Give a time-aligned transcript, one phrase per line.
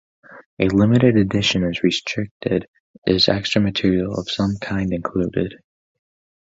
[0.57, 2.65] A limited edition is restricted
[3.05, 5.53] is extra material of some kind included.